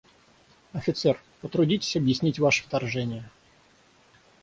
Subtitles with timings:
[0.73, 3.29] Офицер, потрудитесь объяснить ваше вторжение.